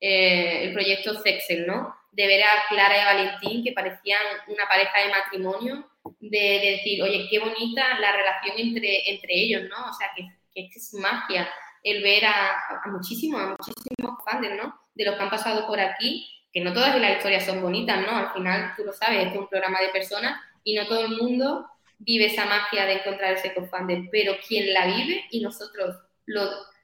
[0.01, 1.95] eh, el proyecto Sexel, ¿no?
[2.12, 7.27] De ver a Clara y Valentín que parecían una pareja de matrimonio, de, decir, oye,
[7.31, 9.77] qué bonita la relación entre, entre ellos, ¿no?
[9.89, 11.50] O sea, que, es magia
[11.83, 14.77] el ver a, muchísimos, a muchísimos fans, ¿no?
[14.93, 18.15] De los que han pasado por aquí, que no todas las historias son bonitas, ¿no?
[18.15, 21.17] Al final, tú lo sabes, este es un programa de personas y no todo el
[21.17, 25.97] mundo vive esa magia de encontrar ese co-founder, pero quien la vive y nosotros
[26.27, 26.43] lo,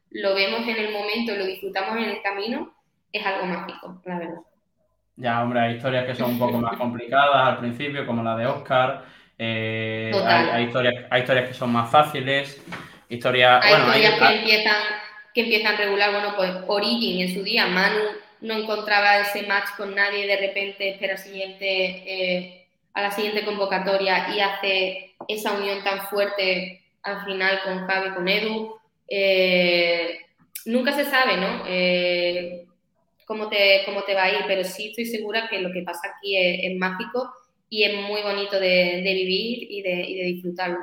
[0.09, 2.73] lo vemos en el momento, lo disfrutamos en el camino,
[3.13, 4.39] es algo mágico, la verdad.
[5.17, 8.47] Ya, hombre, hay historias que son un poco más complicadas al principio, como la de
[8.47, 9.05] Oscar.
[9.37, 12.63] Eh, hay, historias, hay historias que son más fáciles.
[13.09, 14.81] Historias, hay historias que, empiezan,
[15.33, 16.11] que empiezan regular.
[16.11, 17.99] Bueno, pues Origin en su día, Manu
[18.41, 24.33] no encontraba ese match con nadie, de repente espera siguiente, eh, a la siguiente convocatoria
[24.35, 28.75] y hace esa unión tan fuerte al final con Javi, con Edu.
[29.07, 30.19] Eh,
[30.65, 31.63] nunca se sabe, ¿no?
[31.67, 32.65] Eh,
[33.25, 36.09] cómo te, cómo te va a ir, pero sí estoy segura que lo que pasa
[36.15, 37.31] aquí es, mágico
[37.69, 40.79] y es muy bonito de, vivir y de, y de, disfrutarlo.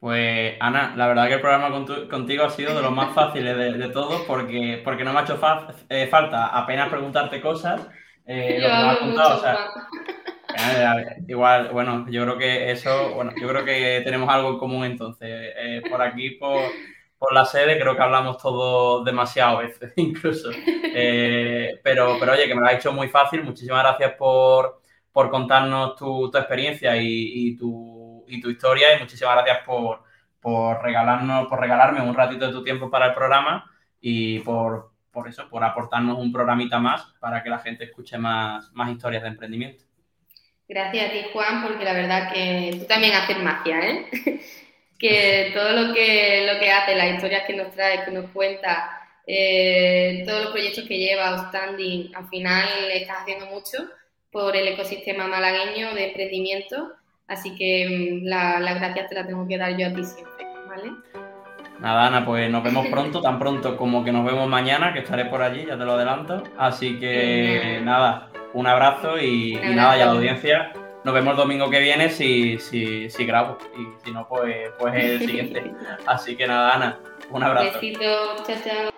[0.00, 3.88] Pues Ana, la verdad que el programa contigo ha sido de los más fáciles de,
[3.88, 5.40] todos porque, porque no me ha hecho
[5.88, 7.88] eh, falta apenas preguntarte cosas.
[8.24, 9.42] Eh, lo que me has contado,
[11.26, 15.28] igual, bueno, yo creo que eso, bueno, yo creo que tenemos algo en común entonces.
[15.56, 16.60] Eh, por aquí, por,
[17.18, 20.50] por la sede, creo que hablamos todos demasiado veces, incluso.
[20.92, 23.42] Pero, pero oye, que me lo ha hecho muy fácil.
[23.42, 24.80] Muchísimas gracias por,
[25.12, 27.97] contarnos tu, experiencia y, tu,
[28.40, 28.96] tu, historia.
[28.96, 30.02] Y muchísimas gracias por,
[30.40, 33.70] por, regalarnos, por regalarme un ratito de tu tiempo para el programa
[34.00, 38.70] y por, por eso, por aportarnos un programita más para que la gente escuche más,
[38.72, 39.84] más historias de emprendimiento.
[40.68, 44.06] Gracias a ti, Juan, porque la verdad que tú también haces magia, ¿eh?
[44.98, 49.00] que todo lo que, lo que hace, las historias que nos trae, que nos cuenta,
[49.26, 53.78] eh, todos los proyectos que lleva Outstanding, al final estás haciendo mucho
[54.30, 56.92] por el ecosistema malagueño de emprendimiento,
[57.28, 60.92] así que mm, las gracias te las tengo que dar yo a ti siempre, ¿vale?
[61.80, 65.26] Nada, Ana, pues nos vemos pronto, tan pronto como que nos vemos mañana, que estaré
[65.26, 66.42] por allí, ya te lo adelanto.
[66.58, 70.72] Así que nada, un abrazo y, y nada, y a la audiencia
[71.04, 73.56] nos vemos el domingo que viene si, si, si grabo.
[73.78, 75.72] Y si no, pues, pues el siguiente.
[76.06, 76.98] Así que nada, Ana,
[77.30, 77.80] un abrazo.
[77.80, 78.97] Besito, chao, chao.